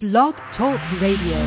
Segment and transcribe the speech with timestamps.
[0.00, 1.38] Blog Talk Radio.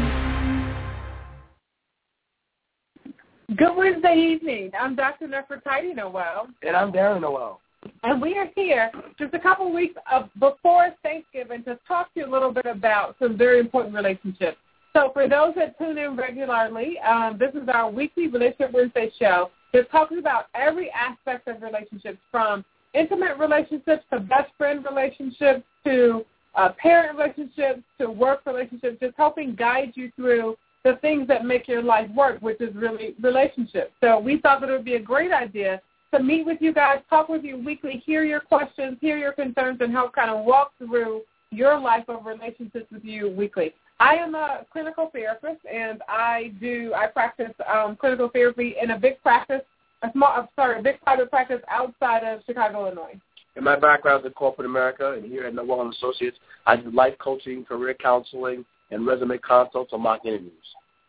[3.55, 4.71] Good Wednesday evening.
[4.77, 5.29] I'm Dr.
[5.29, 6.48] Nefertiti Noel.
[6.61, 7.61] And I'm Darren Noel.
[8.03, 12.25] And we are here just a couple weeks of, before Thanksgiving to talk to you
[12.25, 14.58] a little bit about some very important relationships.
[14.92, 19.50] So for those that tune in regularly, um, this is our weekly Relationship Wednesday show
[19.72, 26.26] that talks about every aspect of relationships from intimate relationships to best friend relationships to
[26.56, 31.68] uh, parent relationships to work relationships, just helping guide you through the things that make
[31.68, 33.92] your life work, which is really relationships.
[34.02, 35.82] So we thought that it would be a great idea
[36.14, 39.80] to meet with you guys, talk with you weekly, hear your questions, hear your concerns,
[39.80, 43.73] and help kind of walk through your life of relationships with you weekly.
[44.00, 49.00] I am a clinical therapist, and I do I practice um, clinical therapy in a
[49.00, 49.62] big practice,
[50.02, 53.20] a small sorry, a big private practice outside of Chicago, Illinois.
[53.55, 56.90] In my background is in corporate America, and here at Noel and Associates, I do
[56.92, 60.54] life coaching, career counseling, and resume consults on mock interviews.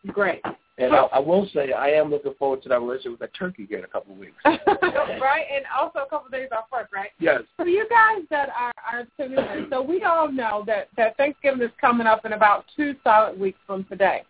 [0.07, 0.41] Great.
[0.77, 3.67] And I, I will say I am looking forward to that relationship with that turkey
[3.69, 4.33] here in a couple of weeks.
[4.45, 7.11] right, and also a couple of days off work, right?
[7.19, 7.41] Yes.
[7.55, 11.61] For you guys that are, are tuning in, so we all know that, that Thanksgiving
[11.61, 14.23] is coming up in about two solid weeks from today,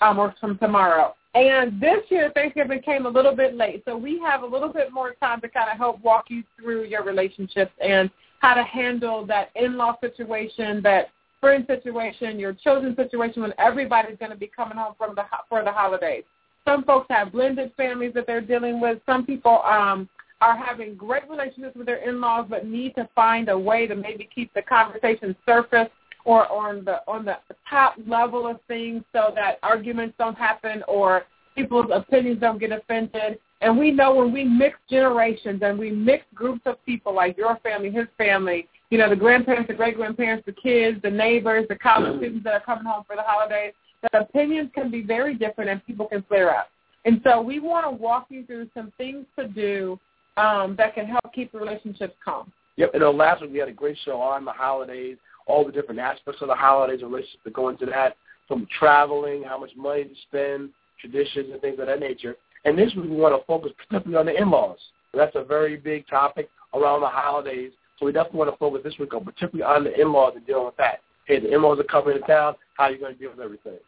[0.00, 1.14] um, or from tomorrow.
[1.34, 4.92] And this year, Thanksgiving came a little bit late, so we have a little bit
[4.92, 9.26] more time to kind of help walk you through your relationships and how to handle
[9.26, 11.08] that in-law situation, that
[11.40, 15.64] friend situation, your children's situation, when everybody's going to be coming home from the for
[15.64, 16.22] the holidays.
[16.66, 18.98] Some folks have blended families that they're dealing with.
[19.04, 20.08] Some people um,
[20.40, 24.28] are having great relationships with their in-laws, but need to find a way to maybe
[24.32, 25.88] keep the conversation surface
[26.24, 27.36] or, on the on the
[27.68, 33.38] top level of things so that arguments don't happen or people's opinions don't get offended.
[33.60, 37.56] And we know when we mix generations and we mix groups of people like your
[37.62, 42.18] family, his family, you know, the grandparents, the great-grandparents, the kids, the neighbors, the college
[42.18, 43.72] students that are coming home for the holidays,
[44.02, 46.68] that opinions can be very different and people can flare up.
[47.04, 49.98] And so we want to walk you through some things to do
[50.36, 52.52] um, that can help keep the relationships calm.
[52.76, 55.16] Yep, and then last week we had a great show on the holidays,
[55.46, 58.16] all the different aspects of the holidays and relationships that go into that,
[58.48, 62.36] from traveling, how much money to spend, traditions and things of that nature.
[62.64, 64.78] And this week we want to focus particularly on the in-laws.
[65.12, 67.72] That's a very big topic around the holidays.
[67.98, 70.66] So we definitely want to focus this week on particularly on the in-laws and dealing
[70.66, 71.00] with that.
[71.26, 72.54] Hey, the in-laws are coming to town.
[72.76, 73.78] How are you going to deal with everything?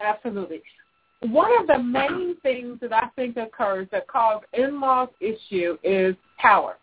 [0.00, 0.62] Absolutely.
[1.20, 6.76] One of the main things that I think occurs that cause in-laws issue is power.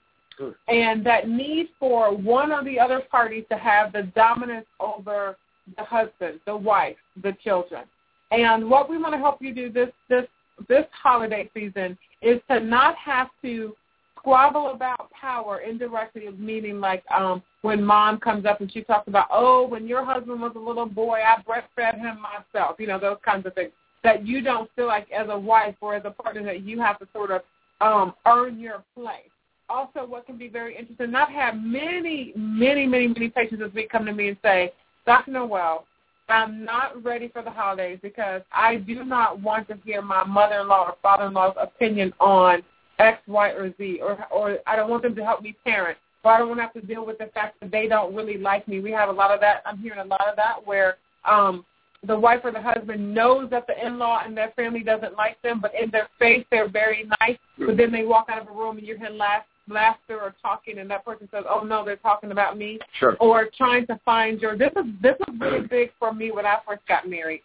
[0.68, 5.38] And that need for one or the other party to have the dominance over
[5.78, 7.84] the husband, the wife, the children.
[8.32, 10.26] And what we want to help you do this this
[10.68, 13.76] this holiday season is to not have to
[14.18, 19.28] squabble about power indirectly, meaning like um, when mom comes up and she talks about,
[19.32, 23.18] oh, when your husband was a little boy, I breastfed him myself, you know, those
[23.24, 23.72] kinds of things.
[24.04, 27.00] That you don't feel like as a wife or as a partner that you have
[27.00, 27.42] to sort of
[27.80, 29.33] um, earn your place.
[29.74, 33.90] Also, what can be very interesting, I've had many, many, many, many patients this week
[33.90, 34.72] come to me and say,
[35.08, 35.32] Dr.
[35.32, 35.86] Noel,
[36.30, 40.90] I'm not ready for the holidays because I do not want to hear my mother-in-law
[40.90, 42.62] or father-in-law's opinion on
[43.00, 46.32] X, Y, or Z, or or I don't want them to help me parent, or
[46.32, 48.68] I don't want to have to deal with the fact that they don't really like
[48.68, 48.80] me.
[48.80, 49.64] We have a lot of that.
[49.66, 51.66] I'm hearing a lot of that where um,
[52.06, 55.60] the wife or the husband knows that the in-law and their family doesn't like them,
[55.60, 57.38] but in their face they're very nice.
[57.58, 60.80] But then they walk out of a room and you hear laugh, laughter or talking,
[60.80, 63.16] and that person says, "Oh no, they're talking about me." Sure.
[63.20, 64.58] Or trying to find your.
[64.58, 67.42] This is this is really big for me when I first got married.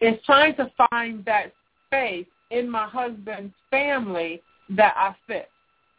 [0.00, 1.52] Is trying to find that
[1.86, 5.48] space in my husband's family that I fit.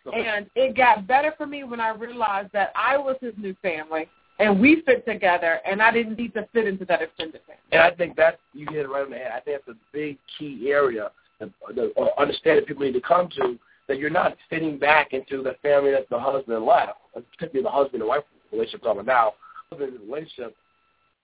[0.06, 0.26] Okay.
[0.26, 4.10] And it got better for me when I realized that I was his new family
[4.40, 7.62] and we fit together and I didn't need to fit into that extended family.
[7.72, 9.32] And I think that you hit it right on the head.
[9.34, 13.02] I think that's a big key area that the or uh, understanding people need to
[13.02, 13.58] come to
[13.88, 18.02] that you're not fitting back into the family that the husband left, particularly the husband
[18.02, 19.34] and wife relationship talking now,
[19.70, 20.56] husband relationship,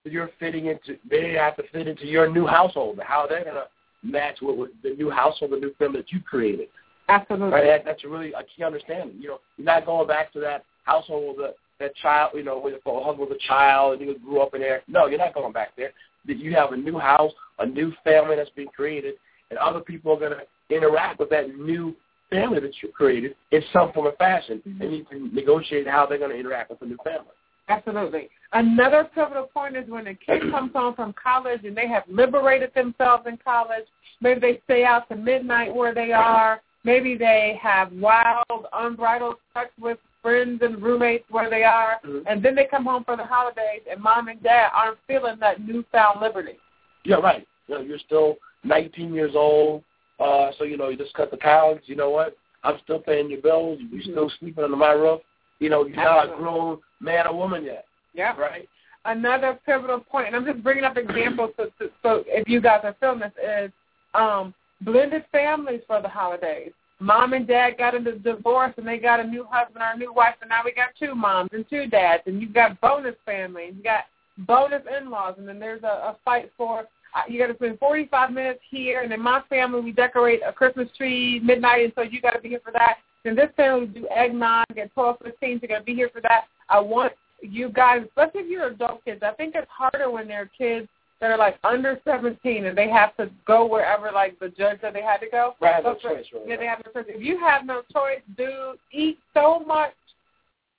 [0.05, 2.99] you're fitting into they have to fit into your new household.
[3.03, 3.65] How they're gonna
[4.01, 6.67] match with, with the new household, the new family that you created.
[7.09, 7.49] Absolutely.
[7.49, 7.65] Right?
[7.65, 9.17] That, that's really a key understanding.
[9.19, 12.73] You know, you're not going back to that household that that child, you know, with
[12.73, 14.81] a husband was a child and you grew up in there.
[14.87, 15.91] No, you're not going back there.
[16.25, 19.15] You have a new house, a new family that's being created,
[19.49, 21.95] and other people are going to interact with that new
[22.29, 24.81] family that you created in some form or fashion, Mhm.
[24.81, 27.31] and you can negotiate how they're going to interact with the new family.
[27.67, 28.29] Absolutely.
[28.53, 32.73] Another pivotal point is when a kid comes home from college and they have liberated
[32.73, 33.85] themselves in college.
[34.21, 36.61] Maybe they stay out to midnight where they are.
[36.83, 42.23] Maybe they have wild, unbridled sex with friends and roommates where they are, Mhm.
[42.25, 45.61] and then they come home for the holidays, and mom and dad aren't feeling that
[45.61, 46.57] newfound liberty.
[47.05, 47.47] Yeah, right.
[47.67, 49.83] You know, you're still 19 years old,
[50.19, 51.79] uh, so you know you just cut the cows.
[51.85, 52.37] You know what?
[52.63, 53.79] I'm still paying your bills.
[53.91, 54.11] You're Mhm.
[54.11, 55.21] still sleeping under my roof.
[55.59, 58.35] You know, you're not a grown man or woman yet, Yeah.
[58.37, 58.67] right?
[59.05, 62.81] Another pivotal point, and I'm just bringing up examples so, so, so if you guys
[62.83, 63.71] are feeling this, is
[64.13, 66.73] um, blended families for the holidays.
[66.99, 70.11] Mom and dad got into divorce and they got a new husband or a new
[70.11, 73.67] wife, and now we got two moms and two dads, and you've got bonus family,
[73.67, 74.05] and you got
[74.39, 76.85] bonus in-laws, and then there's a, a fight for
[77.27, 80.87] you got to spend 45 minutes here, and in my family we decorate a Christmas
[80.95, 82.97] tree midnight, and so you got to be here for that.
[83.25, 86.21] In this family we do eggnog at 12:15, so you got to be here for
[86.21, 86.45] that.
[86.69, 90.49] I want you guys, especially if you're adult kids, I think it's harder when they're
[90.57, 90.87] kids
[91.21, 94.93] that are like under 17 and they have to go wherever like the judge said
[94.93, 95.53] they had to go.
[95.59, 96.49] Right, have no choice, really.
[96.49, 97.11] Yeah, they have no choice.
[97.13, 99.93] If you have no choice, dude, eat so much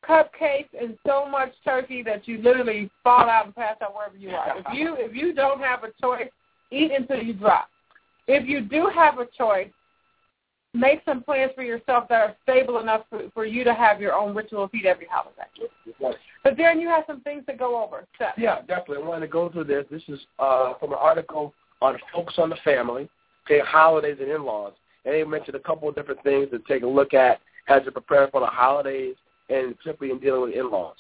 [0.09, 4.31] cupcakes and so much turkey that you literally fall out and pass out wherever you
[4.31, 4.59] are.
[4.59, 6.31] If you if you don't have a choice,
[6.71, 7.69] eat until you drop.
[8.27, 9.71] If you do have a choice,
[10.73, 14.15] make some plans for yourself that are stable enough for, for you to have your
[14.15, 15.43] own ritual feed every holiday.
[16.43, 18.07] But Darren, you have some things to go over.
[18.19, 18.99] So, Yeah, definitely.
[18.99, 19.85] I wanted to go through this.
[19.91, 21.53] This is uh, from an article
[21.83, 23.09] on Focus on the Family,
[23.47, 24.73] okay, holidays and in-laws.
[25.05, 27.91] And they mentioned a couple of different things to take a look at as you
[27.91, 29.17] prepare for the holidays
[29.51, 30.97] and simply in dealing with in-laws.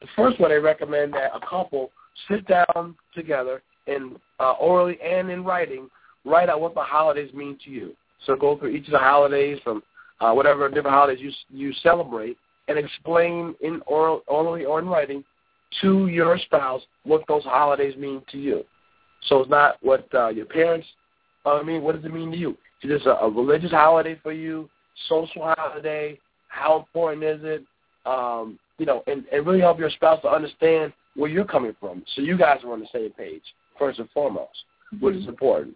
[0.00, 1.90] The first one, they recommend that a couple
[2.28, 5.88] sit down together and uh, orally and in writing
[6.24, 7.94] write out what the holidays mean to you.
[8.26, 9.82] So go through each of the holidays from
[10.20, 12.36] uh, whatever different holidays you you celebrate
[12.68, 15.24] and explain in oral, orally or in writing
[15.80, 18.64] to your spouse what those holidays mean to you.
[19.26, 20.86] So it's not what uh, your parents.
[21.46, 22.50] uh, I mean, what does it mean to you?
[22.82, 24.68] Is this a, a religious holiday for you?
[25.08, 26.18] Social holiday?
[26.48, 27.64] How important is it?
[28.06, 32.02] Um, you know, and, and really help your spouse to understand where you're coming from,
[32.14, 33.42] so you guys are on the same page
[33.78, 34.64] first and foremost,
[35.00, 35.74] which is important.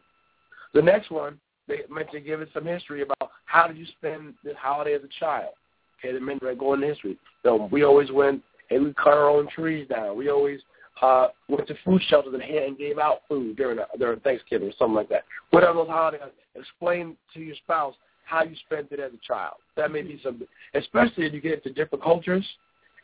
[0.72, 1.38] The next one
[1.68, 5.54] they mentioned giving some history about how did you spend this holiday as a child.
[5.98, 7.18] Okay, they mentioned going into history.
[7.42, 10.16] So we always went and we cut our own trees down.
[10.16, 10.60] We always
[11.00, 14.94] uh, went to food shelters and hand gave out food during during Thanksgiving or something
[14.94, 15.24] like that.
[15.50, 16.20] Whatever those holidays,
[16.54, 17.94] explain to your spouse
[18.24, 19.56] how you spent it as a child.
[19.76, 22.46] That may be something, especially if you get into different cultures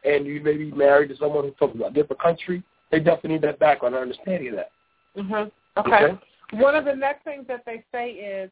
[0.04, 2.62] and you may be married to someone who's from a different country.
[2.90, 4.70] They definitely need that background and understanding of that.
[5.16, 5.50] Mhm.
[5.76, 6.18] Okay.
[6.52, 8.50] One of the next things that they say is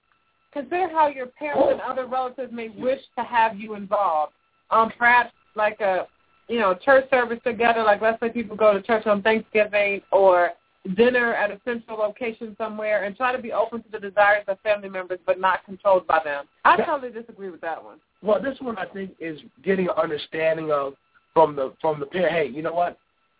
[0.53, 4.35] consider how your parents and other relatives may wish to have you involved.
[4.71, 6.07] Um, perhaps like a
[6.49, 7.83] you know church service together.
[7.83, 10.53] Like let's say people go to church on Thanksgiving or
[10.97, 14.59] dinner at a central location somewhere, and try to be open to the desires of
[14.61, 16.47] family members, but not controlled by them.
[16.65, 17.99] I totally disagree with that one.
[18.23, 20.95] Well, this one I think is getting an understanding of
[21.35, 22.33] from the from the parent.
[22.33, 22.99] Hey, you know what?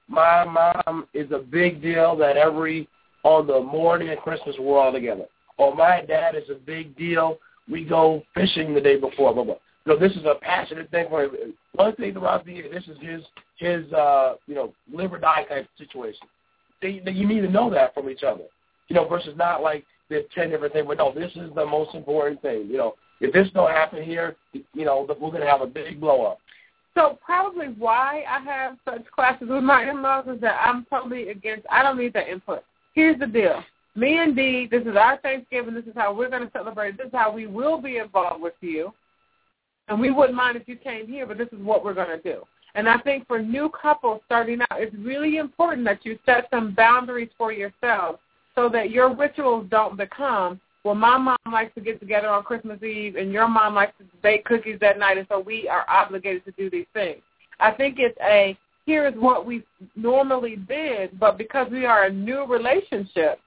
[0.09, 2.89] My mom is a big deal that every
[3.25, 5.25] on the morning of Christmas we're all together.
[5.59, 7.39] Or my dad is a big deal.
[7.71, 9.35] We go fishing the day before.
[9.35, 9.55] Blah blah.
[9.85, 11.55] You know, this is a passionate thing for him.
[11.75, 13.23] One thing throughout the year, this is his
[13.57, 16.27] his uh, you know live or die type situation.
[16.81, 18.45] They, they, you need to know that from each other.
[18.89, 20.87] You know, versus not like there's ten different things.
[20.87, 22.69] But no, this is the most important thing.
[22.69, 26.01] You know, if this don't happen here, you know, we're going to have a big
[26.01, 26.39] blow up.
[26.95, 31.67] So probably why I have such classes with my in-laws is that I'm totally against.
[31.71, 32.65] I don't need their input.
[32.95, 33.63] Here's the deal.
[33.95, 35.75] Me and Dee, this is our Thanksgiving.
[35.75, 36.97] This is how we're going to celebrate.
[36.97, 38.93] This is how we will be involved with you.
[39.89, 42.23] And we wouldn't mind if you came here, but this is what we're going to
[42.23, 42.43] do.
[42.75, 46.75] And I think for new couples starting out, it's really important that you set some
[46.75, 48.19] boundaries for yourselves
[48.55, 52.83] so that your rituals don't become, well, my mom likes to get together on Christmas
[52.83, 56.45] Eve and your mom likes to bake cookies that night, and so we are obligated
[56.45, 57.21] to do these things.
[57.61, 58.57] I think it's a,
[58.87, 59.65] here is what we
[59.97, 63.41] normally did, but because we are a new relationship,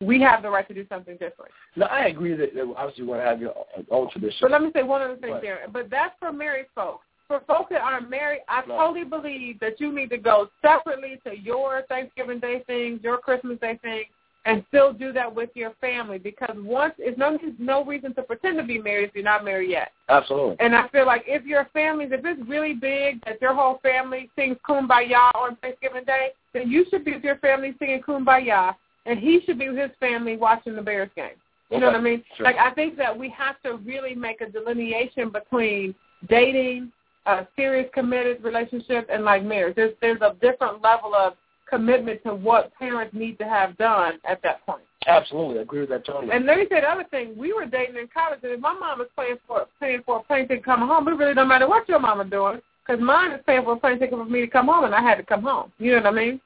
[0.00, 1.52] we have the right to do something different.
[1.76, 3.54] No, I agree that, that obviously you want to have your
[3.90, 4.38] own tradition.
[4.40, 5.42] But let me say one other thing, Right.
[5.42, 5.72] Darren.
[5.72, 7.04] But that's for married folks.
[7.32, 11.34] For folks that aren't married, I totally believe that you need to go separately to
[11.34, 14.04] your Thanksgiving Day things, your Christmas Day things,
[14.44, 18.58] and still do that with your family because once it's no no reason to pretend
[18.58, 19.92] to be married if you're not married yet.
[20.10, 20.56] Absolutely.
[20.60, 24.28] And I feel like if your families, if it's really big that your whole family
[24.36, 28.74] sings Kumbaya on Thanksgiving Day, then you should be with your family singing Kumbaya,
[29.06, 31.30] and he should be with his family watching the Bears game.
[31.70, 31.94] You know Okay.
[31.94, 32.24] what I mean?
[32.36, 32.44] Sure.
[32.44, 35.94] Like I think that we have to really make a delineation between
[36.28, 36.92] dating,
[37.26, 39.76] a serious committed relationship, and like marriage.
[39.76, 41.34] There's there's a different level of
[41.68, 44.82] commitment to what parents need to have done at that point.
[45.06, 45.58] Absolutely.
[45.58, 46.32] I agree with that totally.
[46.32, 48.74] And let me say the other thing: we were dating in college, and if my
[48.74, 51.68] mom is paying for paying for a plane ticket coming home, it really don't matter
[51.68, 52.60] what your mama doing.
[52.86, 55.00] Because mine is paying for a plane ticket for me to come home, and I
[55.00, 55.72] had to come home.
[55.78, 56.40] You know what I mean?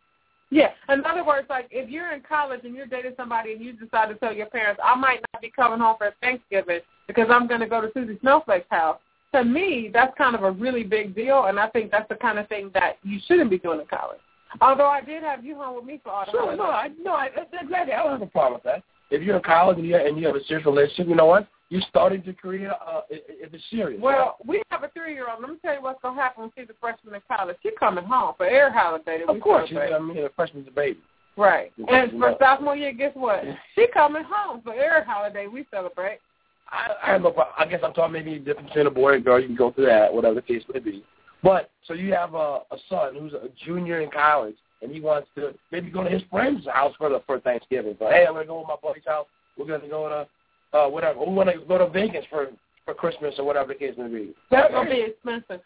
[0.50, 0.70] Yeah.
[0.88, 4.08] In other words, like if you're in college and you're dating somebody and you decide
[4.08, 7.60] to tell your parents, I might not be coming home for Thanksgiving because I'm going
[7.60, 8.98] to go to Susie Snowflake's house.
[9.36, 12.38] To me, that's kind of a really big deal, and I think that's the kind
[12.38, 14.20] of thing that you shouldn't be doing in college.
[14.62, 17.12] Although I did have you home with me for all the sure, no, I, no,
[17.12, 17.92] I, exactly.
[17.92, 18.82] I don't have a problem with that.
[19.10, 21.46] If you're in college and you, and you have a serious relationship, you know what?
[21.68, 24.00] You're starting to create a, uh, if it's serious.
[24.00, 25.40] Well, we have a three-year-old.
[25.42, 27.56] Let me tell you what's going to happen when she's a freshman in college.
[27.62, 29.20] She's coming home for air holiday.
[29.28, 29.68] Of course.
[29.68, 31.00] She's, I mean, a freshman's a baby.
[31.36, 31.72] Right.
[31.88, 33.42] And for sophomore year, guess what?
[33.74, 35.46] She coming home for air holiday.
[35.48, 36.20] We celebrate.
[36.68, 37.54] I, I have no problem.
[37.58, 39.40] I guess I'm talking maybe different between a boy and girl.
[39.40, 41.04] You can go through that, whatever the case may be.
[41.42, 45.28] But so you have a, a son who's a junior in college, and he wants
[45.36, 47.96] to maybe go to his friend's house for the for Thanksgiving.
[47.98, 49.26] So hey, I'm gonna go to my buddy's house.
[49.56, 51.20] We're gonna go to uh, whatever.
[51.20, 52.48] We want to go to Vegas for
[52.84, 54.34] for Christmas or whatever the case may be.
[54.50, 55.60] That's gonna be expensive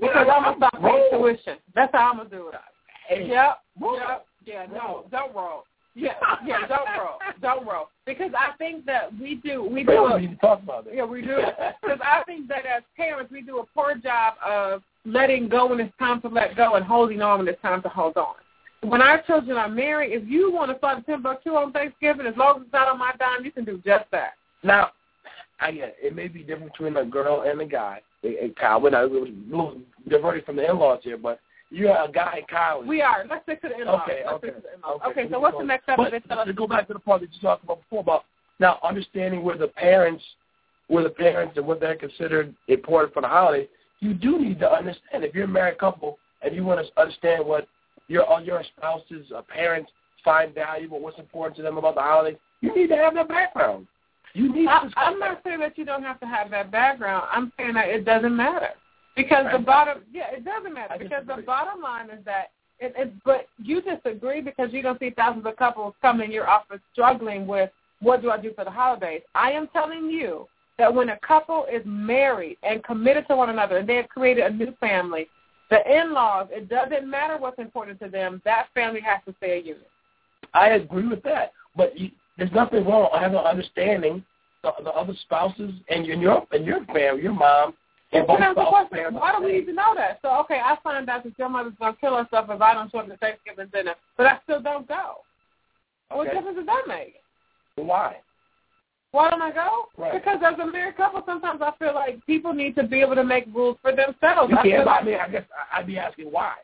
[0.00, 1.58] because I'm gonna stop paying tuition.
[1.74, 2.54] That's how I'm gonna do it.
[3.08, 3.58] Hey, yep.
[3.80, 4.26] Yep.
[4.46, 4.66] Yeah.
[4.72, 5.04] No.
[5.10, 5.64] Don't roll.
[5.96, 9.90] Yeah, yeah, don't roll, don't roll, because I think that we do, we do.
[9.90, 10.94] We don't need to talk about it.
[10.96, 11.38] Yeah, we do,
[11.80, 15.78] because I think that as parents, we do a poor job of letting go when
[15.78, 18.34] it's time to let go and holding on when it's time to hold on.
[18.82, 22.56] When our children are married, if you want to start Timbuktu on Thanksgiving, as long
[22.56, 24.32] as it's not on my dime, you can do just that.
[24.64, 24.90] Now,
[25.60, 25.96] I get it.
[26.02, 28.00] it may be different between a girl and a guy.
[28.24, 29.28] And Kyle, we're not, we're
[30.08, 31.38] diverted from the in-laws here, but
[31.70, 32.86] you're a guy in college.
[32.86, 33.24] We are.
[33.28, 34.02] Let's stick to the in-laws.
[34.04, 34.48] Okay, Let's okay.
[34.48, 35.00] in-laws.
[35.06, 36.46] Okay, okay so what's the next step but, of it?
[36.46, 38.24] To go back to the part that you talked about before about
[38.60, 40.22] now understanding where the parents,
[40.88, 43.68] where the parents and what they're considered important for the holiday.
[44.00, 47.46] You do need to understand if you're a married couple and you want to understand
[47.46, 47.66] what
[48.08, 49.90] your your spouse's uh, parents
[50.24, 52.38] find valuable, what's important to them about the holiday.
[52.60, 53.86] You need to have that background.
[54.32, 54.68] You need.
[54.68, 57.26] I, I'm not saying that you don't have to have that background.
[57.30, 58.70] I'm saying that it doesn't matter.
[59.16, 60.96] Because the bottom, yeah, it doesn't matter.
[60.98, 65.10] Because the bottom line is that, it, it, but you disagree because you don't see
[65.10, 68.70] thousands of couples come in your office struggling with what do I do for the
[68.70, 69.22] holidays.
[69.34, 73.78] I am telling you that when a couple is married and committed to one another
[73.78, 75.28] and they have created a new family,
[75.70, 78.42] the in-laws, it doesn't matter what's important to them.
[78.44, 79.88] That family has to stay a unit.
[80.52, 84.24] I agree with that, but you, there's nothing wrong I have an understanding
[84.62, 87.74] the, the other spouses and your and your and your family, your mom
[88.14, 90.18] and both the question, why do we need to know that?
[90.22, 92.90] So, okay, I find out that your mother's going to kill herself if I don't
[92.90, 95.16] show up to Thanksgiving dinner, but I still don't go.
[96.10, 96.18] Okay.
[96.18, 97.14] What difference does that make?
[97.76, 98.16] Why?
[99.10, 99.86] Why don't I go?
[99.96, 100.12] Right.
[100.12, 103.24] Because as a married couple, sometimes I feel like people need to be able to
[103.24, 104.50] make rules for themselves.
[104.50, 104.86] You I can't.
[104.86, 106.54] like, I mean, I guess I'd be asking why.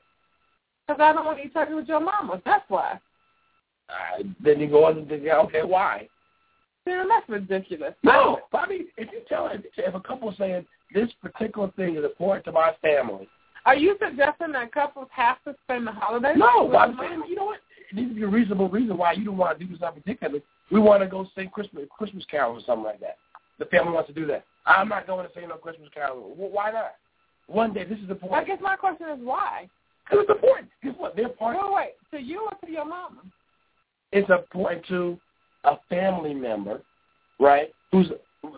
[0.86, 2.42] Because I don't want to eat turkey with your mama.
[2.44, 2.98] That's why.
[3.88, 6.08] Uh, then you go on and think, okay, why?
[6.86, 7.94] Man, that's ridiculous.
[8.02, 12.04] No, I mean, if you tell if, if a couple saying this particular thing is
[12.04, 13.28] important to my family.
[13.66, 16.36] Are you suggesting that couples have to spend the holidays?
[16.36, 17.60] No, I'm saying, you know what?
[17.90, 20.42] It needs to be a reasonable reason why you don't want to do something particularly.
[20.70, 23.16] We want to go sing Christmas Christmas carols or something like that.
[23.58, 24.44] The family wants to do that.
[24.66, 26.34] I'm not going to sing no Christmas carol.
[26.36, 26.92] Well, why not?
[27.46, 28.32] One day, this is the point.
[28.32, 29.68] I guess my question is why?
[30.04, 30.68] Because it's important.
[30.82, 31.16] Guess what?
[31.16, 31.56] They're part.
[31.56, 32.18] Wait, wait.
[32.18, 33.20] To you or to your mama?
[34.12, 35.18] It's important to
[35.64, 36.80] a family member,
[37.38, 37.72] right?
[37.92, 38.10] Who's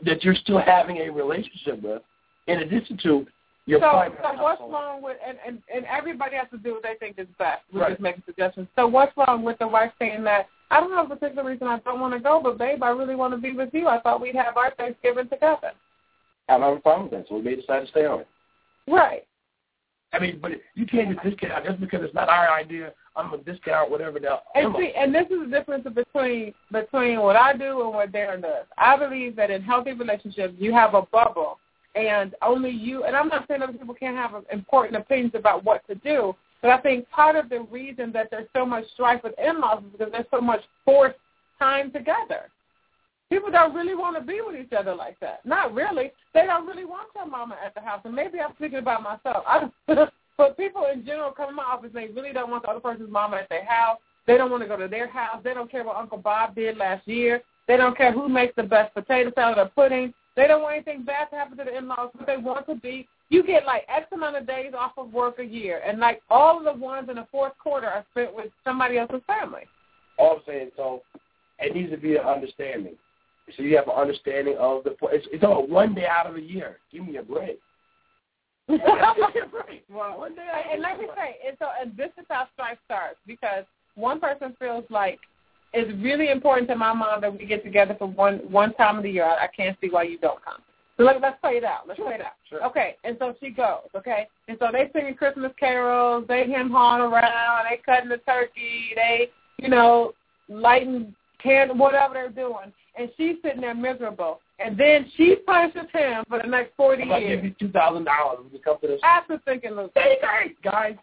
[0.04, 2.02] that you're still having a relationship with,
[2.46, 3.26] in addition to
[3.66, 4.72] your so, so what's household.
[4.72, 7.62] wrong with and, and and everybody has to do what they think is best.
[7.72, 7.90] We're Right.
[7.90, 8.66] just making suggestions.
[8.74, 11.78] So what's wrong with the wife saying that I don't have a particular reason I
[11.80, 13.86] don't want to go, but babe, I really want to be with you.
[13.88, 15.72] I thought we'd have our Thanksgiving together.
[16.48, 18.28] I don't have a problem with that, so we may decide to stay on it.
[18.88, 19.24] Right.
[20.12, 22.92] I mean, but you can't just discount just because it's not our idea.
[23.14, 24.38] I'm gonna discount whatever the.
[24.54, 28.42] And see, and this is the difference between between what I do and what Darren
[28.42, 28.66] does.
[28.76, 31.58] I believe that in healthy relationships, you have a bubble,
[31.94, 33.04] and only you.
[33.04, 36.70] And I'm not saying other people can't have important opinions about what to do, but
[36.70, 40.12] I think part of the reason that there's so much strife with in-laws is because
[40.12, 41.18] there's so much forced
[41.58, 42.50] time together.
[43.28, 45.44] People don't really want to be with each other like that.
[45.46, 46.12] Not really.
[46.34, 48.02] They don't really want their mama at the house.
[48.04, 49.44] And maybe I'm speaking about myself.
[49.46, 49.70] I,
[50.36, 52.80] but people in general come in my office and they really don't want the other
[52.80, 53.98] person's mama at their house.
[54.26, 55.40] They don't want to go to their house.
[55.42, 57.42] They don't care what Uncle Bob did last year.
[57.68, 60.12] They don't care who makes the best potato salad or pudding.
[60.34, 62.10] They don't want anything bad to happen to the in-laws.
[62.16, 63.08] But they want to be.
[63.28, 66.58] You get like X amount of days off of work a year, and like all
[66.58, 69.62] of the ones in the fourth quarter are spent with somebody else's family.
[70.18, 71.02] All I'm saying, so
[71.58, 72.94] it needs to be an understanding.
[73.56, 74.96] So you have an understanding of the.
[75.10, 76.78] It's, it's all one day out of the year.
[76.92, 77.58] Give me a break.
[78.68, 79.84] Give me a break.
[79.90, 80.46] Well, one day.
[80.64, 83.64] and, and let me say, and so and this is how strife starts because
[83.94, 85.18] one person feels like
[85.72, 89.02] it's really important to my mom that we get together for one one time of
[89.02, 89.24] the year.
[89.24, 90.60] I, I can't see why you don't come.
[90.98, 91.88] So let, let's play it out.
[91.88, 92.32] Let's Sure, play it out.
[92.48, 92.64] sure.
[92.66, 93.88] Okay, and so she goes.
[93.96, 96.26] Okay, and so they singing Christmas carols.
[96.28, 97.64] They him hawing around.
[97.70, 98.92] They cutting the turkey.
[98.94, 100.12] They, you know,
[100.48, 102.72] lighting candle, whatever they're doing.
[102.98, 104.40] And she's sitting there miserable.
[104.58, 107.44] And then she punishes him for the next forty I'm gonna give years.
[107.44, 109.00] you two thousand dollars when you come to this.
[109.02, 109.92] After thinking, look,
[110.62, 110.94] guys,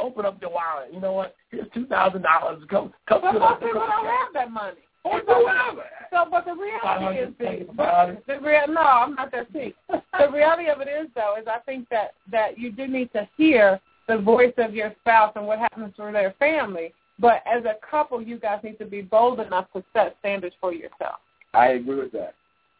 [0.00, 0.88] open up your wallet.
[0.92, 1.34] You know what?
[1.50, 2.62] Here's two thousand dollars.
[2.68, 3.66] Come, come but to most the.
[3.66, 4.78] people don't have that money.
[5.04, 5.84] Or do whatever.
[6.10, 8.26] So, but the reality is, $500, the, $500.
[8.26, 9.76] the real, no, I'm not that cheap.
[9.88, 13.28] the reality of it is, though, is I think that that you do need to
[13.36, 16.92] hear the voice of your spouse and what happens for their family.
[17.18, 20.72] But as a couple, you guys need to be bold enough to set standards for
[20.72, 21.20] yourself.
[21.54, 22.34] I agree with that.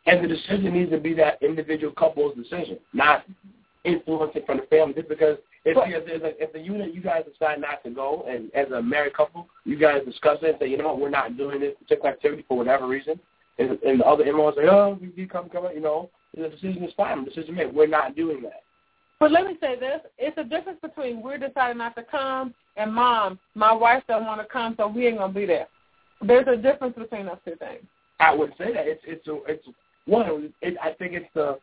[0.07, 3.25] And the decision needs to be that individual couple's decision, not
[3.87, 4.95] influencing from the family.
[4.95, 7.91] Just because if you, if, there's a, if the unit you guys decide not to
[7.91, 11.01] go, and as a married couple, you guys discuss it and say, you know what,
[11.01, 13.19] we're not doing this particular activity for whatever reason,
[13.59, 16.85] and, and the other in-laws say, oh, we we come, come, you know, the decision
[16.85, 17.25] is fine.
[17.25, 17.75] The decision made.
[17.75, 18.63] We're not doing that.
[19.19, 22.93] But let me say this: it's a difference between we're deciding not to come and
[22.93, 25.67] mom, my wife don't want to come, so we ain't gonna be there.
[26.21, 27.83] There's a difference between those two things.
[28.21, 29.67] I would say that it's it's a, it's
[30.07, 30.53] one.
[30.63, 31.59] It, I think it's the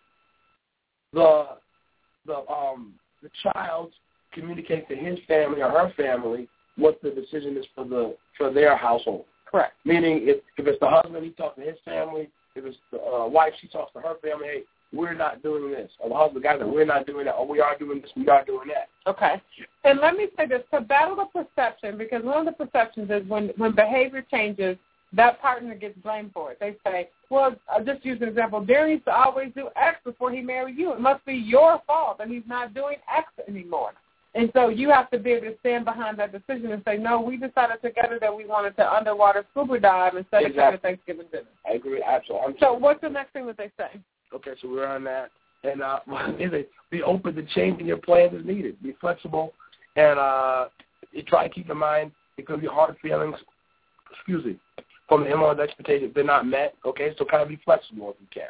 [1.14, 1.48] the
[2.26, 3.92] the um the child
[4.34, 8.76] communicates to his family or her family what the decision is for the for their
[8.76, 9.26] household.
[9.50, 9.74] Correct.
[9.86, 12.30] Meaning, if if it's the husband, he talks to his family.
[12.56, 14.46] If it's the uh, wife, she talks to her family.
[14.46, 14.64] Hey,
[14.94, 15.90] we're not doing this.
[16.00, 17.32] Or the husband, guys, we're not doing that.
[17.32, 18.12] Or we are doing this.
[18.16, 18.90] We are doing that.
[19.10, 19.42] Okay.
[19.84, 23.28] And let me say this, to battle the perception, because one of the perceptions is
[23.28, 24.78] when, when behavior changes,
[25.16, 26.60] that partner gets blamed for it.
[26.60, 28.62] They say, well, I'll just use an example.
[28.62, 30.92] Darren used to always do X before he married you.
[30.94, 33.94] It must be your fault that he's not doing X anymore.
[34.36, 37.22] And so you have to be able to stand behind that decision and say, no,
[37.22, 41.44] we decided together that we wanted to underwater scuba dive instead of having Thanksgiving dinner.
[41.70, 42.02] I agree.
[42.02, 42.56] Absolutely.
[42.60, 44.00] So what's the next thing that they say?
[44.34, 45.30] Okay, so we're on that.
[45.64, 46.00] And uh,
[46.92, 48.82] be open to changing your plans as needed.
[48.82, 49.54] Be flexible,
[49.96, 50.66] and uh,
[51.12, 53.36] you try to keep in mind it could be hard feelings.
[54.12, 54.60] Excuse me,
[55.08, 56.76] from the in-laws' expectations they're not met.
[56.86, 58.50] Okay, so kind of be flexible if you can.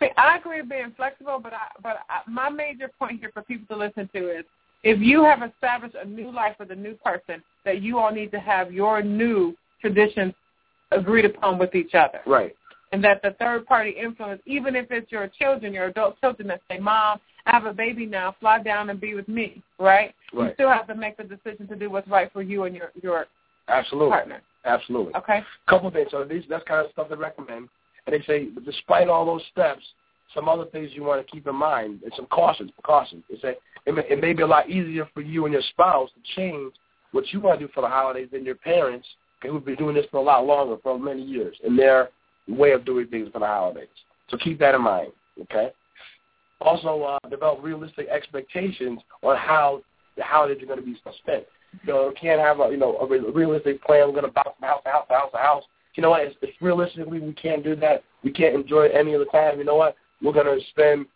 [0.00, 3.42] See, I agree with being flexible, but I, but I, my major point here for
[3.42, 4.44] people to listen to is
[4.82, 8.32] if you have established a new life with a new person, that you all need
[8.32, 10.34] to have your new traditions
[10.90, 12.20] agreed upon with each other.
[12.26, 12.54] Right.
[12.90, 16.60] And that the third party influence, even if it's your children, your adult children that
[16.68, 20.14] say, Mom, I have a baby now, fly down and be with me, right?
[20.32, 22.92] You still have to make the decision to do what's right for you and your,
[23.02, 23.26] your
[23.68, 24.10] Absolutely.
[24.10, 24.42] partner.
[24.64, 25.14] Absolutely.
[25.14, 25.42] Okay?
[25.68, 26.08] couple of things.
[26.10, 27.68] So these that's kind of stuff they recommend.
[28.06, 29.82] And they say, despite all those steps,
[30.34, 32.70] some other things you want to keep in mind and some cautions.
[32.72, 33.24] Precautions.
[33.30, 33.54] They say
[33.86, 36.72] it may, it may be a lot easier for you and your spouse to change
[37.12, 39.06] what you want to do for the holidays than your parents,
[39.42, 42.08] who've been doing this for a lot longer, for many years, in their
[42.48, 43.88] way of doing things for the holidays.
[44.28, 45.12] So keep that in mind.
[45.42, 45.70] Okay.
[46.60, 49.82] Also, uh, develop realistic expectations on how
[50.16, 51.44] the holidays are going to be spent.
[51.84, 54.06] You know, can't have a you know a realistic plan.
[54.06, 55.64] We're going to bounce from house to house to house to house.
[55.94, 56.22] You know what?
[56.22, 58.02] It's, it's realistically we can't do that.
[58.22, 59.58] We can't enjoy any of the time.
[59.58, 59.96] You know what?
[60.22, 61.06] We're going to spend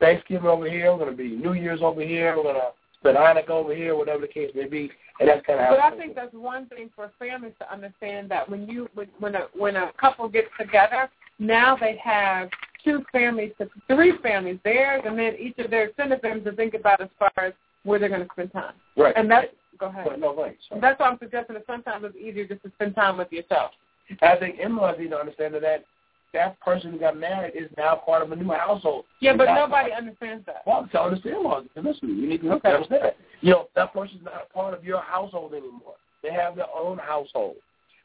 [0.00, 0.92] Thanksgiving over here.
[0.92, 2.36] We're going to be New Year's over here.
[2.36, 4.90] We're going to spend Hanukkah over here, whatever the case may be.
[5.20, 5.76] And that's kind of how.
[5.76, 9.34] But I think that's one thing for families to understand that when you when when
[9.36, 12.48] a when a couple gets together, now they have
[12.84, 16.74] two families to three families, theirs and then each of their extended families to think
[16.74, 17.52] about as far as
[17.84, 18.74] where they're going to spend time.
[18.96, 19.14] right.
[19.16, 20.06] And that's go ahead.
[20.08, 20.56] But no, right.
[20.68, 20.80] Sorry.
[20.80, 23.72] That's why I'm suggesting that sometimes it's easier just to spend time with yourself.
[24.22, 25.84] I think in-laws need to understand that
[26.32, 29.04] that person who got married is now part of a new household.
[29.20, 30.62] Yeah, but nobody not- understands that.
[30.66, 32.72] Well, I'm telling the in-laws, listen, you need to Okay.
[32.72, 33.16] understand that.
[33.40, 35.94] You know, that person's not a part of your household anymore.
[36.22, 37.56] They have their own household.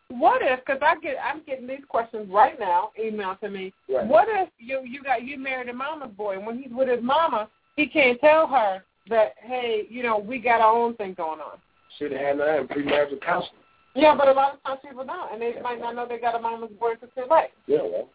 [0.09, 0.59] What if?
[0.65, 3.71] Because I get I'm getting these questions right now, email to me.
[3.87, 4.05] Right.
[4.07, 7.01] What if you you got you married a mama's boy, and when he's with his
[7.03, 11.39] mama, he can't tell her that hey, you know, we got our own thing going
[11.39, 11.57] on.
[11.97, 13.53] Should have had that in premarital counseling.
[13.95, 16.35] Yeah, but a lot of times people don't, and they might not know they got
[16.35, 17.49] a mama's boy until too late.
[17.67, 18.07] Yeah, well,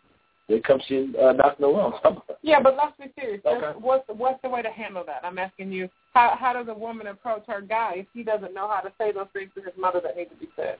[0.48, 1.62] they come see uh, Dr.
[1.62, 2.00] Noel.
[2.42, 3.40] Yeah, but let's be serious.
[3.46, 3.78] Okay.
[3.80, 5.24] What's what's the way to handle that?
[5.24, 5.88] I'm asking you.
[6.12, 9.12] How how does a woman approach her guy if he doesn't know how to say
[9.12, 10.76] those things to his mother that need to be said?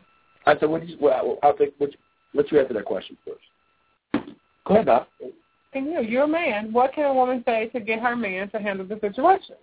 [0.47, 1.91] I said, what do you, well, I'll take, what,
[2.35, 4.27] let you answer that question first.
[4.67, 5.09] Go ahead, Doc.
[5.73, 6.73] And you, you're a man.
[6.73, 9.57] What can a woman say to get her man to handle the situation?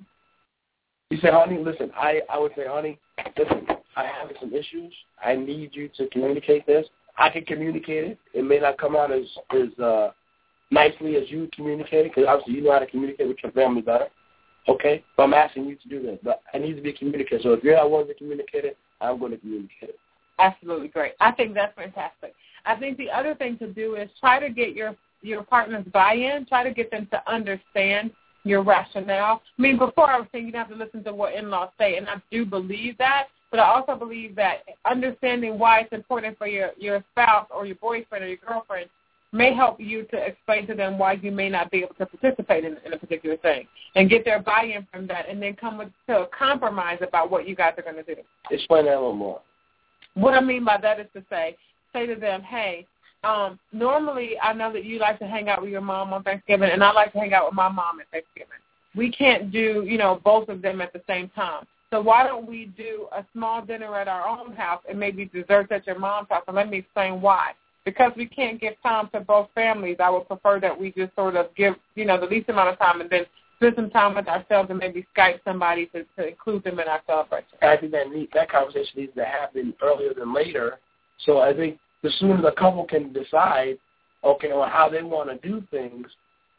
[1.11, 2.97] You say, honey, listen, I, I would say, honey,
[3.37, 4.93] listen, I have some issues.
[5.21, 6.87] I need you to communicate this.
[7.17, 8.17] I can communicate it.
[8.33, 10.11] It may not come out as, as uh,
[10.71, 13.81] nicely as you communicate it, because obviously you know how to communicate with your family
[13.81, 14.07] better.
[14.69, 15.03] Okay?
[15.17, 16.17] But I'm asking you to do this.
[16.23, 17.43] But I need to be a communicator.
[17.43, 19.99] So if you're not willing to communicate it, I'm going to communicate it.
[20.39, 21.15] Absolutely great.
[21.19, 22.33] I think that's fantastic.
[22.65, 26.45] I think the other thing to do is try to get your your partner's buy-in.
[26.45, 28.11] Try to get them to understand
[28.43, 29.41] your rationale.
[29.57, 31.97] I mean, before I was saying you don't have to listen to what in-laws say,
[31.97, 33.27] and I do believe that.
[33.51, 37.75] But I also believe that understanding why it's important for your your spouse or your
[37.75, 38.89] boyfriend or your girlfriend
[39.33, 42.65] may help you to explain to them why you may not be able to participate
[42.65, 45.87] in, in a particular thing and get their buy-in from that and then come with,
[46.07, 48.21] to a compromise about what you guys are going to do.
[48.49, 49.41] Explain that a little more.
[50.15, 51.55] What I mean by that is to say,
[51.93, 52.85] say to them, hey,
[53.23, 56.71] um, normally I know that you like to hang out with your mom on Thanksgiving
[56.71, 58.49] and I like to hang out with my mom at Thanksgiving.
[58.95, 61.65] We can't do, you know, both of them at the same time.
[61.91, 65.71] So why don't we do a small dinner at our own house and maybe desserts
[65.71, 66.43] at your mom's house?
[66.47, 67.51] And let me explain why.
[67.83, 71.35] Because we can't give time to both families, I would prefer that we just sort
[71.35, 73.25] of give, you know, the least amount of time and then
[73.57, 77.01] spend some time with ourselves and maybe Skype somebody to, to include them in our
[77.05, 77.57] celebration.
[77.61, 80.79] I think that need, that conversation needs to happen earlier than later.
[81.25, 83.77] So I think the sooner the couple can decide,
[84.23, 86.07] okay, on how they want to do things,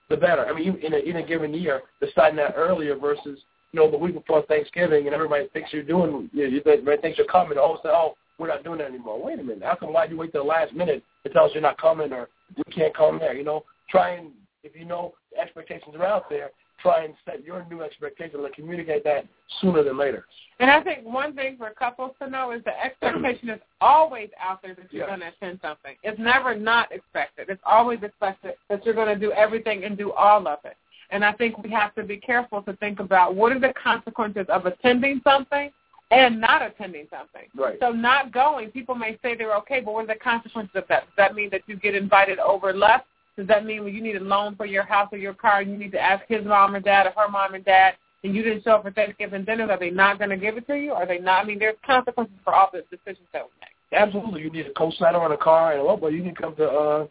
[0.09, 0.47] the better.
[0.47, 3.39] I mean, in a, in a given year, deciding that earlier versus
[3.73, 7.19] you know the week before Thanksgiving, and everybody thinks you're doing, you know, everybody thinks
[7.19, 7.57] you're coming.
[7.57, 9.23] All of a sudden, oh, we're not doing that anymore.
[9.23, 11.45] Wait a minute, how come why do you wait till the last minute to tell
[11.45, 13.35] us you're not coming or we can't come there?
[13.35, 14.31] You know, try and
[14.63, 16.51] if you know the expectations are out there,
[16.83, 19.27] try and set your new expectations and communicate that
[19.61, 20.27] sooner than later.
[20.59, 24.61] And I think one thing for couples to know is the expectation is always out
[24.63, 25.09] there that you're yes.
[25.09, 25.97] going to attend something.
[26.03, 27.49] It's never not expected.
[27.49, 30.77] It's always expected that you're going to do everything and do all of it.
[31.11, 34.47] And I think we have to be careful to think about what are the consequences
[34.49, 35.71] of attending something
[36.11, 37.49] and not attending something.
[37.57, 37.79] Right.
[37.81, 41.05] So not going, people may say they're okay, but what are the consequences of that?
[41.05, 43.03] Does that mean that you get invited over less?
[43.37, 45.77] Does that mean when you need a loan for your house or your car you
[45.77, 48.63] need to ask his mom or dad or her mom and dad and you didn't
[48.63, 50.93] show up for Thanksgiving dinner, are they not going to give it to you?
[50.93, 51.45] Are they not?
[51.45, 54.01] I mean, there's consequences for all the decisions that we make.
[54.01, 54.43] Absolutely.
[54.43, 57.07] You need a co-signer on a car and, well, well you can come to uh,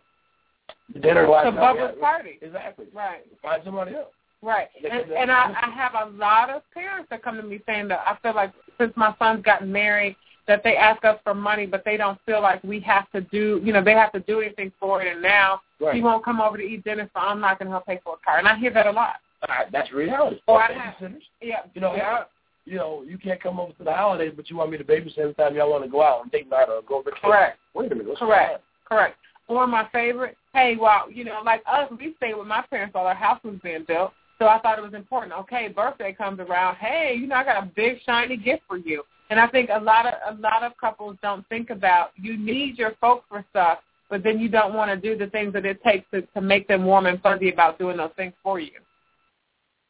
[0.94, 1.26] the dinner.
[1.26, 2.40] To Bubba's party.
[2.42, 2.86] Exactly.
[2.94, 3.22] Right.
[3.42, 4.14] Find somebody else.
[4.42, 4.70] Right.
[4.90, 8.00] And, and I, I have a lot of parents that come to me saying that
[8.06, 10.16] I feel like since my son's gotten married,
[10.48, 13.62] that they ask us for money, but they don't feel like we have to do,
[13.64, 15.12] you know, they have to do anything for it.
[15.12, 15.96] And now right.
[15.96, 18.16] he won't come over to eat dinner, so I'm not going to help pay for
[18.16, 18.40] a car.
[18.40, 19.16] And I hear that a lot.
[19.44, 20.40] Uh, that's reality.
[20.48, 21.62] Or I have, yeah.
[21.74, 22.24] You know, yeah.
[22.66, 25.18] you know, you can't come over to the holidays, but you want me to babysit
[25.18, 27.22] every time y'all want to go out and date night or go vacation.
[27.24, 27.58] Correct.
[27.74, 28.18] Wait a minute.
[28.18, 28.62] Correct.
[28.86, 29.16] Correct.
[29.48, 33.08] Or my favorite, hey, well, you know, like us, we stayed with my parents while
[33.08, 34.12] our house was being built.
[34.40, 35.34] So I thought it was important.
[35.34, 36.78] Okay, birthday comes around.
[36.78, 39.04] Hey, you know, I got a big shiny gift for you.
[39.32, 42.78] And I think a lot of a lot of couples don't think about you need
[42.78, 45.82] your folks for stuff, but then you don't want to do the things that it
[45.84, 48.80] takes to to make them warm and fuzzy about doing those things for you.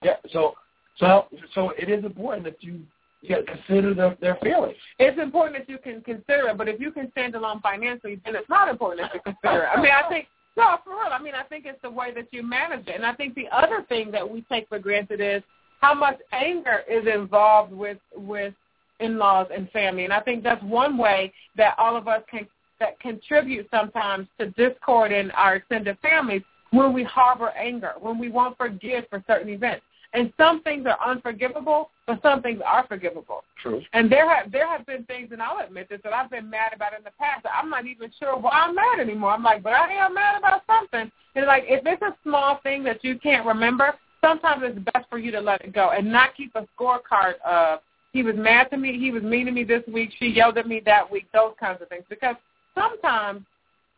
[0.04, 0.18] Yeah.
[0.32, 0.54] So
[0.98, 1.26] so
[1.56, 2.82] so it is important that you
[3.24, 4.78] yeah, consider their, their feelings.
[5.00, 8.36] It's important that you can consider it, but if you can stand alone financially, then
[8.36, 9.70] it's not important that you consider it.
[9.76, 11.12] I mean, I think no, for real.
[11.12, 12.96] I mean, I think it's the way that you manage it.
[12.96, 15.42] And I think the other thing that we take for granted is
[15.80, 18.54] how much anger is involved with with
[19.02, 20.04] in-laws and family.
[20.04, 22.48] And I think that's one way that all of us can
[22.80, 28.28] that contribute sometimes to discord in our extended families when we harbor anger, when we
[28.28, 29.84] won't forgive for certain events.
[30.14, 33.44] And some things are unforgivable, but some things are forgivable.
[33.62, 33.82] True.
[33.94, 36.74] And there have there have been things, and I'll admit this, that I've been mad
[36.74, 37.46] about in the past.
[37.46, 39.32] I'm not even sure why I'm mad anymore.
[39.32, 41.10] I'm like, but I am mad about something.
[41.36, 45.18] And like, if it's a small thing that you can't remember, sometimes it's best for
[45.18, 47.80] you to let it go and not keep a scorecard of
[48.14, 50.68] he was mad to me, he was mean to me this week, she yelled at
[50.68, 52.04] me that week, those kinds of things.
[52.10, 52.36] Because
[52.76, 53.42] sometimes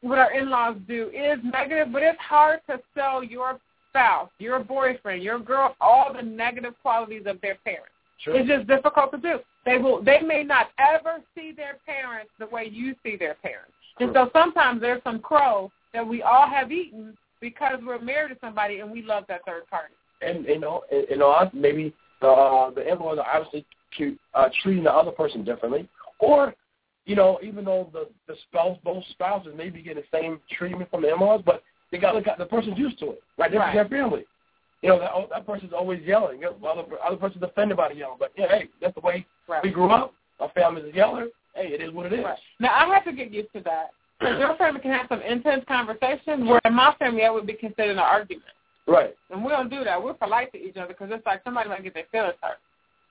[0.02, 5.23] what our in-laws do is negative, but it's hard to sell your spouse, your boyfriend,
[5.23, 7.89] your girl, all the negative qualities of their parents.
[8.19, 8.36] Sure.
[8.36, 9.39] It's just difficult to do.
[9.65, 10.04] They will.
[10.04, 13.71] They may not ever see their parents the way you see their parents.
[13.99, 18.38] And so sometimes there's some crow that we all have eaten because we're married to
[18.41, 19.93] somebody and we love that third party.
[20.21, 23.65] And you know, you know, maybe the uh, the in-laws are obviously
[24.34, 25.88] uh, treating the other person differently,
[26.19, 26.53] or
[27.06, 30.89] you know, even though the the spouse, both spouses may be getting the same treatment
[30.89, 33.51] from the in-laws, but they got the the person's used to it, right?
[33.51, 33.73] They're right.
[33.73, 34.25] their family.
[34.84, 36.41] You know, that, that person's always yelling.
[36.41, 38.17] The other, other person's offended by the yelling.
[38.19, 39.63] But, yeah, hey, that's the way right.
[39.63, 40.13] we grew up.
[40.41, 41.27] Our family's a yeller.
[41.56, 42.25] Hey, it is what it is.
[42.25, 42.38] Right.
[42.60, 43.91] Now, I have to get used to that.
[44.21, 47.91] Your family can have some intense conversations, where in my family, that would be considered
[47.91, 48.43] an argument.
[48.86, 49.15] Right.
[49.29, 50.03] And we don't do that.
[50.03, 52.58] We're polite to each other because it's like somebody might get their feelings hurt.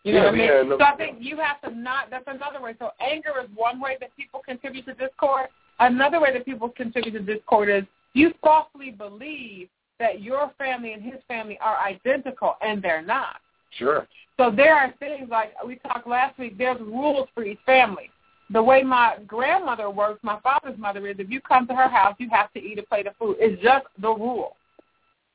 [0.04, 0.46] You know yeah, what I mean?
[0.46, 2.10] Yeah, no, so I think you have to not.
[2.10, 2.74] That's another way.
[2.78, 5.46] So anger is one way that people contribute to discord.
[5.78, 7.84] Another way that people contribute to discord is
[8.14, 9.68] you falsely believe
[10.00, 13.36] that your family and his family are identical, and they're not.
[13.78, 14.08] Sure.
[14.36, 16.58] So there are things like we talked last week.
[16.58, 18.10] There's rules for each family.
[18.50, 22.16] The way my grandmother works, my father's mother is, if you come to her house,
[22.18, 23.36] you have to eat a plate of food.
[23.38, 24.56] It's just the rule.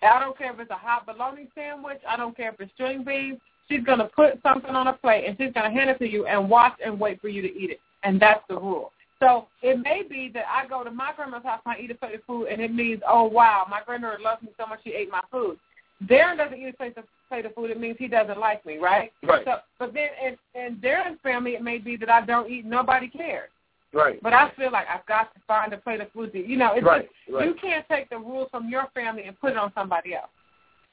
[0.01, 1.99] I don't care if it's a hot bologna sandwich.
[2.07, 3.39] I don't care if it's string beans.
[3.69, 6.09] She's going to put something on a plate and she's going to hand it to
[6.09, 7.79] you and watch and wait for you to eat it.
[8.03, 8.91] And that's the rule.
[9.19, 11.95] So it may be that I go to my grandma's house and I eat a
[11.95, 14.91] plate of food and it means, oh, wow, my grandmother loves me so much she
[14.91, 15.57] ate my food.
[16.05, 17.71] Darren doesn't eat a plate of, plate of food.
[17.71, 19.11] It means he doesn't like me, right?
[19.23, 19.43] Right.
[19.43, 22.65] So, but then in, in Darren's family, it may be that I don't eat.
[22.65, 23.49] Nobody cares.
[23.93, 24.21] Right.
[24.21, 26.45] But I feel like I've got to find a plate of food to.
[26.47, 27.45] You know, it's Right, just, right.
[27.47, 30.29] you can't take the rules from your family and put it on somebody else.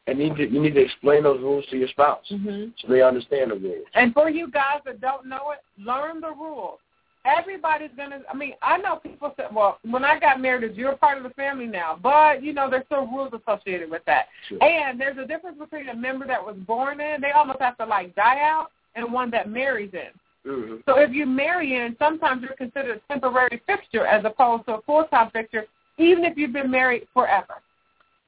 [0.07, 2.71] And you need to, you need to explain those rules to your spouse Mm-hmm.
[2.79, 3.87] so they understand the rules.
[3.95, 6.79] And for you guys that don't know it, learn the rules.
[7.25, 8.21] Everybody's gonna.
[8.31, 11.25] I mean, I know people say, "Well, when I got married, you're a part of
[11.25, 14.27] the family now," but you know, there's still rules associated with that.
[14.47, 14.63] Sure.
[14.63, 17.87] And there's a difference between a member that was born in, they almost have to
[17.87, 20.51] like die out, and one that marries in.
[20.51, 20.77] Mm-hmm.
[20.85, 24.83] So if you marry in, sometimes you're considered a temporary fixture as opposed to a
[24.83, 25.65] full-time fixture,
[25.97, 27.55] even if you've been married forever.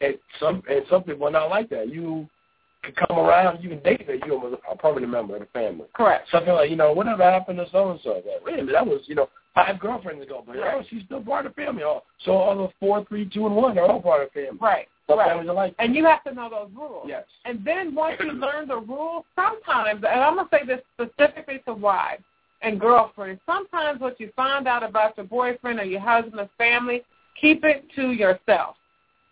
[0.01, 1.89] And some and some people are not like that.
[1.89, 2.29] You
[2.83, 5.87] can come around, you can date that you're a permanent member of the family.
[5.95, 6.29] Correct.
[6.31, 8.23] Something like, you know, whatever happened to so and so?
[8.45, 10.75] Wait a minute, that was, you know, five girlfriends ago, but Right.
[10.75, 11.83] oh, she's still part of the family.
[11.83, 14.59] Oh, So all the four, three, two, and one are all part of the family.
[14.61, 14.89] Right.
[15.09, 15.29] Some right.
[15.29, 15.85] families are like that.
[15.85, 17.07] And you have to know those rules.
[17.09, 17.25] Yes.
[17.45, 21.61] And then once you learn the rules, sometimes, and I'm going to say this specifically
[21.67, 22.23] to wives
[22.63, 27.03] and girlfriends, sometimes what you find out about your boyfriend or your husband's family,
[27.41, 28.77] keep it to yourself.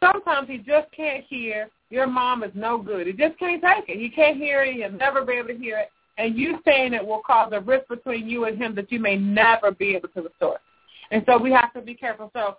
[0.04, 3.06] Sometimes he just can't hear your mom is no good.
[3.06, 4.00] He just can't take it.
[4.00, 4.74] He can't hear it.
[4.74, 5.90] He'll never be able to hear it.
[6.18, 9.16] And you saying it will cause a rift between you and him that you may
[9.16, 10.58] never be able to restore.
[11.10, 12.30] And so we have to be careful.
[12.34, 12.56] So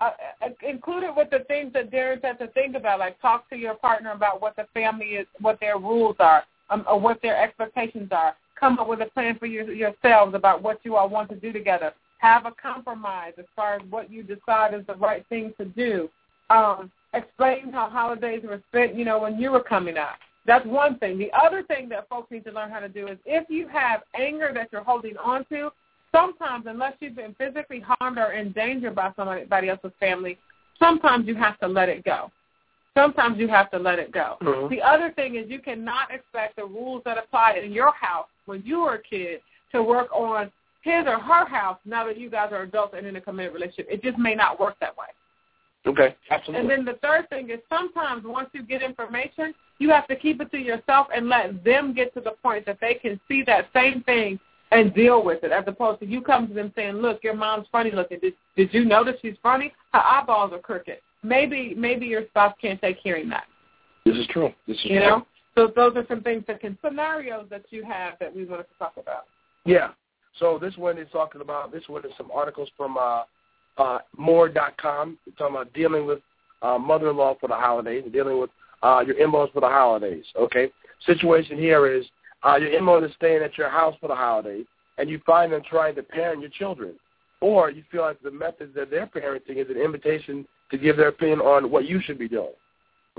[0.00, 0.10] uh,
[0.44, 3.74] uh, included with the things that Darren said to think about, like talk to your
[3.74, 8.08] partner about what the family is, what their rules are, um, or what their expectations
[8.10, 8.34] are.
[8.58, 11.52] Come up with a plan for your, yourselves about what you all want to do
[11.52, 11.92] together.
[12.18, 16.08] Have a compromise as far as what you decide is the right thing to do.
[16.52, 20.16] Um, explain how holidays were spent, you know, when you were coming up.
[20.44, 21.18] That's one thing.
[21.18, 24.02] The other thing that folks need to learn how to do is if you have
[24.18, 25.70] anger that you're holding on to,
[26.10, 30.36] sometimes unless you've been physically harmed or endangered by somebody else's family,
[30.78, 32.30] sometimes you have to let it go.
[32.94, 34.36] Sometimes you have to let it go.
[34.42, 34.68] Mhm.
[34.68, 38.62] The other thing is you cannot expect the rules that apply in your house when
[38.64, 40.50] you were a kid to work on
[40.82, 43.86] his or her house now that you guys are adults and in a committed relationship.
[43.88, 45.06] It just may not work that way.
[45.86, 46.14] Okay.
[46.30, 46.60] absolutely.
[46.60, 50.40] And then the third thing is sometimes once you get information, you have to keep
[50.40, 53.66] it to yourself and let them get to the point that they can see that
[53.74, 54.38] same thing
[54.70, 57.66] and deal with it, as opposed to you come to them saying, "Look, your mom's
[57.70, 58.20] funny looking.
[58.20, 59.72] Did did you notice she's funny?
[59.92, 63.44] Her eyeballs are crooked." Maybe maybe your spouse can't take hearing that.
[64.04, 64.52] this is true.
[64.66, 65.08] This is You true.
[65.08, 68.68] know, so those are some things that can scenarios that you have that we wanted
[68.68, 69.26] to talk about.
[69.64, 69.90] Yeah.
[70.38, 73.22] So this one is talking about this one is some articles from uh,
[73.78, 75.18] uh, more.com.
[75.26, 76.20] It's talking about dealing with
[76.62, 78.50] uh, mother-in-law for the holidays, and dealing with
[78.82, 80.24] uh, your in-laws for the holidays.
[80.36, 80.70] Okay.
[81.06, 82.04] Situation here is
[82.44, 84.66] uh, your in-laws is staying at your house for the holidays,
[84.98, 86.94] and you find them trying to parent your children,
[87.40, 91.08] or you feel like the methods that they're parenting is an invitation to give their
[91.08, 92.52] opinion on what you should be doing.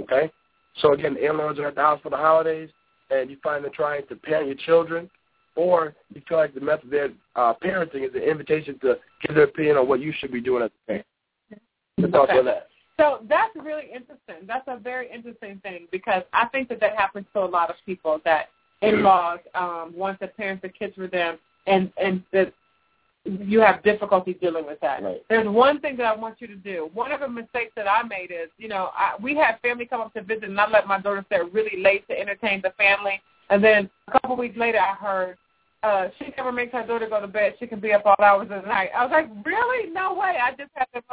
[0.01, 0.31] Okay.
[0.77, 2.69] So again, the in-laws are at the house for the holidays,
[3.11, 5.09] and you find them trying to parent your children,
[5.55, 9.45] or you feel like the method they're uh, parenting is an invitation to give their
[9.45, 11.05] opinion on what you should be doing as a parent.
[11.97, 12.39] Your thoughts Okay.
[12.39, 12.67] on that?
[12.99, 14.45] So that's really interesting.
[14.47, 17.75] That's a very interesting thing because I think that that happens to a lot of
[17.85, 18.49] people that
[18.83, 22.53] in-laws um, want to parent the kids for them, and and that
[23.25, 25.01] you have difficulty dealing with that.
[25.01, 25.23] Right.
[25.29, 26.89] There's one thing that I want you to do.
[26.93, 30.01] One of the mistakes that I made is, you know, I, we had family come
[30.01, 33.21] up to visit, and I let my daughter stay really late to entertain the family.
[33.49, 35.37] And then a couple weeks later, I heard
[35.83, 37.55] uh, she never makes her daughter go to bed.
[37.59, 38.89] She can be up all hours of the night.
[38.95, 39.91] I was like, really?
[39.91, 40.37] No way.
[40.41, 41.03] I just have to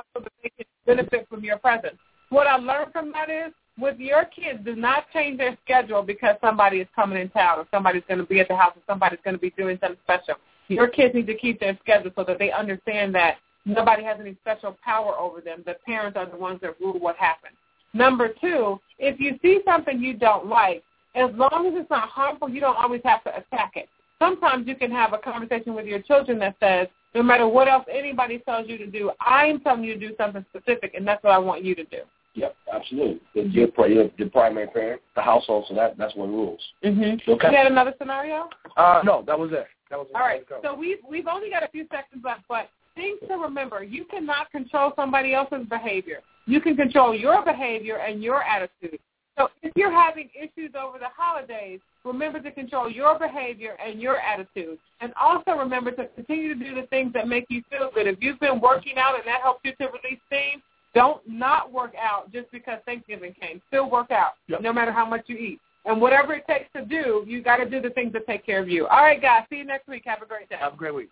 [0.87, 1.97] benefit from your presence.
[2.31, 6.37] What I learned from that is, with your kids, do not change their schedule because
[6.41, 9.19] somebody is coming in town or somebody's going to be at the house or somebody's
[9.25, 10.35] going to be doing something special.
[10.69, 14.37] Your kids need to keep their schedule so that they understand that nobody has any
[14.43, 15.63] special power over them.
[15.67, 17.55] The parents are the ones that rule what happens.
[17.93, 20.85] Number two, if you see something you don't like,
[21.17, 23.89] as long as it's not harmful, you don't always have to attack it.
[24.21, 27.85] Sometimes you can have a conversation with your children that says, no matter what else
[27.91, 31.33] anybody tells you to do, I'm telling you to do something specific, and that's what
[31.33, 32.03] I want you to do.
[32.35, 33.21] Yep, absolutely.
[33.35, 36.61] You're, pri- you're the primary parent, the household, so that that's what rules.
[36.85, 37.29] Mm-hmm.
[37.31, 37.51] Okay.
[37.51, 38.49] You had another scenario?
[38.77, 39.67] Uh, no, that was it.
[39.91, 40.45] That was All right.
[40.63, 44.49] So we've we've only got a few seconds left, but things to remember: you cannot
[44.53, 46.21] control somebody else's behavior.
[46.47, 49.01] You can control your behavior and your attitude.
[49.41, 54.19] So if you're having issues over the holidays, remember to control your behavior and your
[54.19, 54.79] attitude.
[55.01, 58.07] And also remember to continue to do the things that make you feel good.
[58.07, 60.61] If you've been working out and that helps you to release steam,
[60.95, 63.63] don't not work out just because Thanksgiving came.
[63.69, 64.61] Still work out, Yep.
[64.61, 65.61] no matter how much you eat.
[65.87, 68.59] And whatever it takes to do, you got to do the things that take care
[68.59, 68.87] of you.
[68.89, 69.45] All right, guys.
[69.49, 70.03] See you next week.
[70.05, 70.57] Have a great day.
[70.61, 71.09] Have a great week.